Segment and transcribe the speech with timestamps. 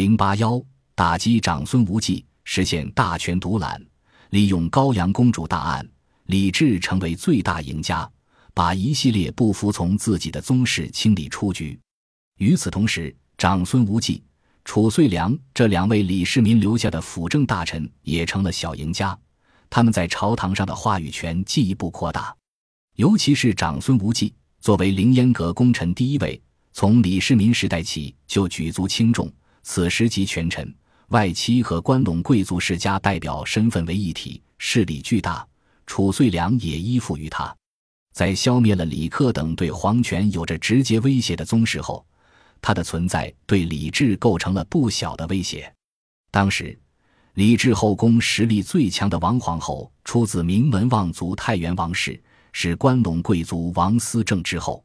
[0.00, 0.58] 零八幺
[0.94, 3.78] 打击长孙无忌，实现大权独揽，
[4.30, 5.86] 利用高阳公主大案，
[6.24, 8.10] 李治成为最大赢家，
[8.54, 11.78] 把一系列不服从自己的宗室清理出局。
[12.38, 14.24] 与此同时，长孙无忌、
[14.64, 19.14] 褚遂良这两位李世民留下的辅政大臣也成了小赢家，
[19.68, 22.34] 他们在朝堂上的话语权进一步扩大。
[22.96, 24.32] 尤其是长孙无忌，
[24.62, 26.40] 作为凌烟阁功臣第一位，
[26.72, 29.30] 从李世民时代起就举足轻重。
[29.62, 30.74] 此时集权臣、
[31.08, 35.46] 外戚和关陇贵族世家代表身份为一体，势力巨大。
[35.86, 37.54] 褚遂良也依附于他。
[38.12, 42.04] 在消灭了李克等对皇权有着直接威胁的宗室后，
[42.62, 45.72] 他的存在对李治构成了不小的威胁。
[46.30, 46.78] 当时，
[47.34, 52.20] 李治后宫实力最强的王皇后出自名门望族太原王氏。
[52.52, 54.84] 是关陇贵族王思政之后，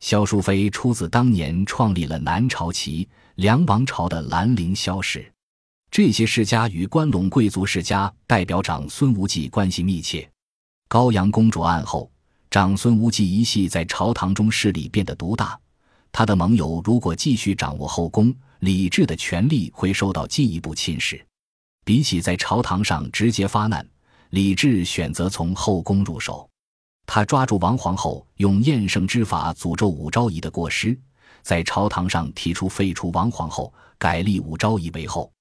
[0.00, 5.32] 萧淑妃出自当年创立了南朝齐梁王朝的兰陵萧氏。
[5.90, 10.28] 这些世家与关陇贵族世家代表长孙无忌关系密切。
[10.86, 12.10] 高阳公主案后，
[12.50, 15.58] 长孙无忌一系在朝堂中势力变得独大。
[16.12, 21.20] 他的盟友如果继续掌握后宫，李治的权力会受到进一步侵蚀。
[21.84, 23.86] 比起在朝堂上直接发难，
[24.30, 26.48] 李治选择从后宫入手。
[27.10, 30.94] 他抓住王皇后用厌胜之法诅咒武昭仪的过失，
[31.42, 35.32] 在朝堂上提出废除王皇后，改立武昭仪为后。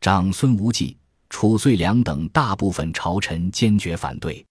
[0.00, 0.96] 长孙无忌、
[1.28, 4.46] 褚遂良等大部分朝臣坚决反对。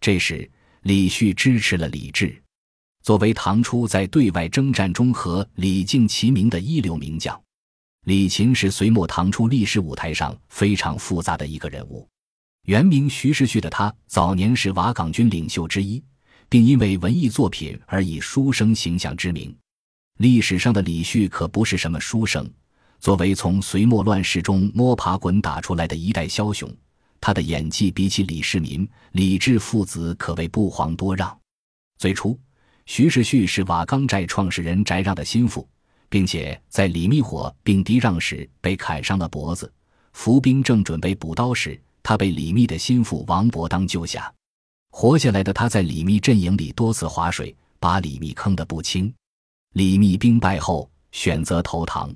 [0.00, 0.50] 这时，
[0.84, 2.42] 李旭支持了李治。
[3.02, 7.38] 作为唐初在对外征战中和李靖齐名的一流名将，
[8.06, 12.08] 李勤是隋末唐初历史舞台上非常复杂的一个人物。
[12.66, 16.02] 原名徐世旭的他，早年是瓦岗军领袖之一，
[16.48, 19.56] 并因为文艺作品而以书生形象知名。
[20.18, 22.48] 历史上的李旭可不是什么书生，
[22.98, 26.68] 作为从隋末乱世中摸爬滚打出来的一代枭雄，
[27.20, 31.38] 他的演技比起李世民、李治父子可谓不遑多让。
[31.98, 32.36] 最初，
[32.84, 35.68] 徐世旭是瓦岗寨创始人翟让的心腹，
[36.08, 39.72] 并且在李密火并敌让时被砍伤了脖子，
[40.14, 41.80] 伏兵正准备补刀时。
[42.08, 44.32] 他被李密的心腹王伯当救下，
[44.92, 49.12] 活下来的他在李密阵营里多次划水，把李密坑得不轻。
[49.72, 52.14] 李密兵败后选择投唐，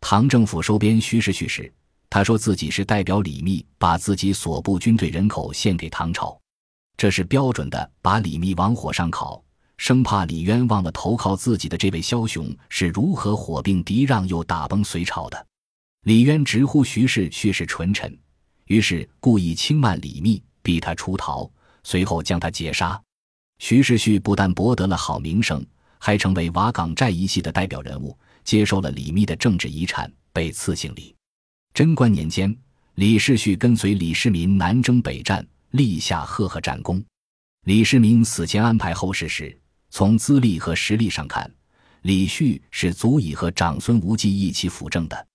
[0.00, 1.72] 唐政府收编徐世旭时，
[2.08, 6.36] 他说自己是代表李密把自己所部军队人口献给唐朝，
[6.96, 9.40] 这是标准的把李密往火上烤，
[9.76, 15.46] 生怕李渊忘了投靠自己的这位枭雄是如何火并敌让又打崩隋朝的。
[16.02, 18.18] 李渊直呼徐世去是纯臣。
[18.70, 21.50] 于是故意轻慢李密，逼他出逃，
[21.82, 23.02] 随后将他劫杀。
[23.58, 25.66] 徐世旭不但博得了好名声，
[25.98, 31.12] 还成为瓦岗寨一系的代表人物，接受了李密的政治遗产，被赐姓李。
[31.74, 32.56] 贞观年间，
[32.94, 37.02] 李世绪跟随李世民南征北战，立下赫赫战功。
[37.66, 39.58] 李世民死前安排后事时，
[39.90, 41.52] 从资历和实力上看，
[42.02, 45.26] 李旭是足以和长孙无忌一起辅政的。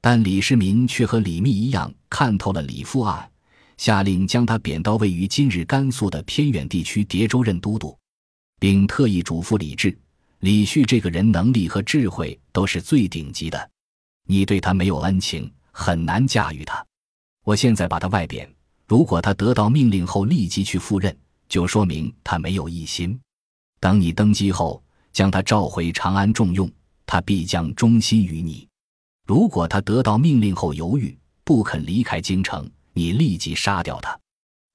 [0.00, 3.28] 但李世民却和李密一样看透了李富案，
[3.76, 7.96] 下令将他贬到位于今日甘肃的偏远地区叠州任都督，
[8.60, 9.98] 并特意嘱咐李治：
[10.40, 13.70] 李旭这个人能力和智慧都是最顶级的，
[14.26, 16.84] 你对他没有恩情，很难驾驭他。
[17.44, 18.48] 我现在把他外贬，
[18.86, 21.16] 如果他得到命令后立即去赴任，
[21.48, 23.18] 就说明他没有异心。
[23.80, 26.70] 等你登基后，将他召回长安重用，
[27.04, 28.65] 他必将忠心于你。
[29.26, 34.16] 如果他得到命令后犹豫，不肯离开京城，你立即杀掉他。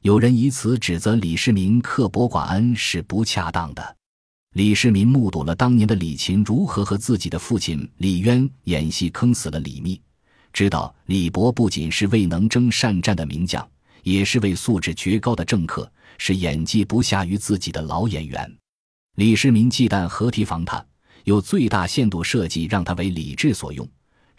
[0.03, 3.95] 有人以此指责李世民刻薄寡恩是不恰当的。
[4.55, 10.01] 李世民目睹了当年的李勤如何和自己的父亲李渊演戏坑死了李密，
[10.51, 13.65] 知道李博不仅是位能征善战的名将，
[14.03, 18.53] 也是位素质绝高的政客，是演技不下于自己的老演员。
[19.15, 20.85] 李世民忌惮何提防他，
[21.23, 23.87] 有最大限度设计让他为李治所用。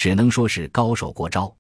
[0.03, 1.57] 只能说是高手过招。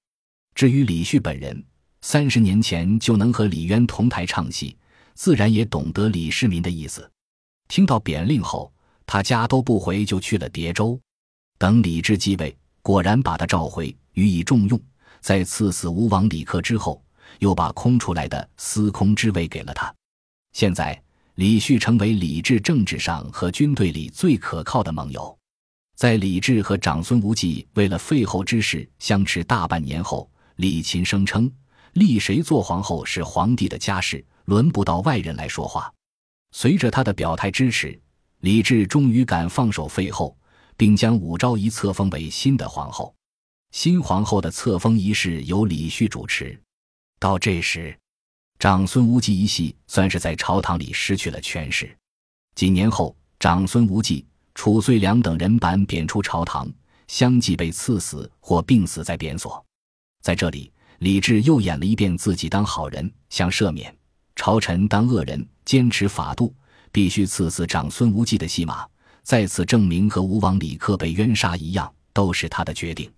[0.52, 1.64] 至于李旭本人，
[2.00, 4.76] 三十年前就能和李渊同台唱戏，
[5.14, 7.08] 自然也懂得李世民的意思。
[7.68, 8.72] 听到贬令后，
[9.06, 11.00] 他家都不回，就去了叠州。
[11.56, 12.52] 等李治继位，
[12.82, 14.80] 果然把他召回，予以重用。
[15.20, 17.00] 在赐死吴王李克之后，
[17.38, 19.94] 又把空出来的司空之位给了他。
[20.52, 21.00] 现在，
[21.36, 25.38] 李旭成为李治政治上和军队里最可靠的盟友。
[26.02, 31.48] 在李治和长孙无忌为了废后之事相持大半年后，李勤声称
[31.92, 35.94] 立谁做皇后是皇帝的家事，轮不到外人来说话。
[36.50, 37.96] 随着他的表态支持，
[38.40, 40.36] 李治终于敢放手废后，
[40.76, 43.14] 并将武昭仪册封为新的皇后。
[43.70, 46.60] 新皇后的册封仪式由李旭主持。
[47.20, 47.96] 到这时，
[48.58, 51.96] 长孙无忌一系算是在朝堂里失去了权势。
[52.56, 56.68] 几年后，长孙无忌、褚遂良等人板贬出朝堂，
[57.08, 59.64] 相继被赐死或病死在贬所。
[60.22, 63.94] 在这里，李治又演了一遍自己当好人，想赦免
[64.36, 66.54] 朝臣当恶人，坚持法度，
[66.90, 68.86] 必须赐死长孙无忌的戏码，
[69.22, 73.10] 再次证明和吴王李克被冤杀一样，都是他的决定。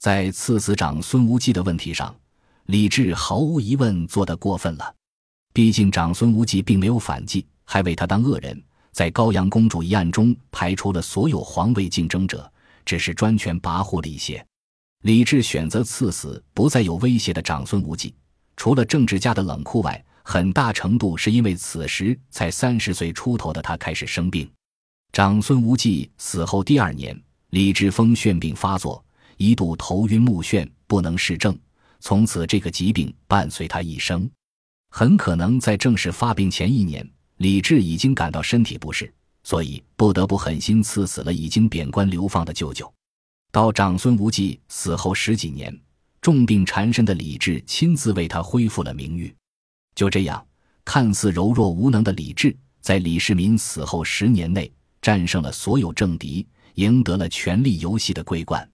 [0.00, 2.14] 在赐死长孙无忌的问题上，
[2.66, 4.94] 李治毫无疑问做得过分了。
[5.52, 8.62] 毕竟长孙无忌并没有反击，还为他当恶人。
[8.98, 12.52] 在高阳公主一案中排除了所有皇位竞争者，
[12.84, 14.44] 只是专权跋扈了一些。
[15.04, 18.12] 李治选择赐死不再有威胁的长孙无忌，
[18.56, 24.50] 除了政治家的冷酷外，很大程度是因为此时才三十岁出头的他开始生病。
[25.12, 27.16] 长孙无忌死后第二年，
[27.50, 29.04] 李治风眩病发作，
[29.36, 31.56] 一度头晕目眩，不能视政。
[32.00, 34.28] 从此，这个疾病伴随他一生。
[34.90, 37.08] 很可能在正式发病前一年。
[37.38, 39.12] 李治已经感到身体不适，
[39.44, 42.92] 所以不得不狠心赐死了已经贬官流放的舅舅。
[43.52, 45.76] 到长孙无忌死后十几年，
[46.20, 49.32] 重病缠身的李治亲自为他恢复了名誉。
[49.94, 50.44] 就这样，
[50.84, 54.70] 看似柔弱无能的李治，在李世民死后十年内
[55.00, 56.44] 战胜了所有政敌，
[56.74, 58.68] 赢得了权力游戏的桂冠。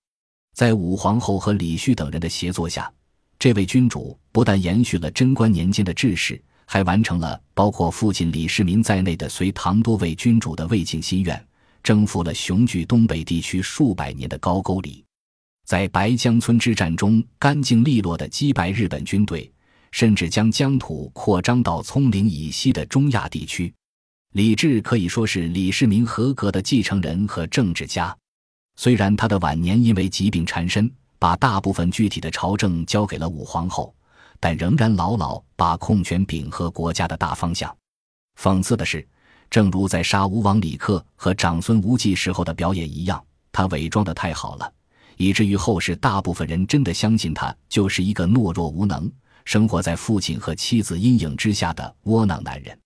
[0.55, 2.91] 在武皇后和李旭等人的协作下，
[3.39, 6.43] 这位君主不但延续了贞观年间的志士。
[6.67, 11.47] 还完成了包括父亲李世民在内的隋唐多位君主的魏晋心愿，
[11.83, 15.05] 征服了雄踞东北地区数百年的高句丽，
[15.67, 19.51] 在白江村之战中干净利落地击败日本军队，
[19.93, 23.73] 甚至将疆土扩张到葱岭以西的中亚地区。
[24.33, 28.17] 李治可以说是李世民合格的继承人和政治家，
[28.77, 30.91] 虽然他的晚年因为疾病缠身，
[31.21, 33.95] 把大部分具体的朝政交给了武皇后。
[34.45, 37.75] 但仍然牢牢把控权柄和国家的大方向。
[38.39, 39.09] 讽刺的是，
[39.49, 44.71] 正如在杀吴王李克和长孙无忌时候的表演一样，他伪装的太好了，
[45.17, 49.11] 以至于后世大部分人真的相信他就是一个懦弱无能、
[49.47, 52.79] 生活在父亲和妻子阴影之下的窝囊男人。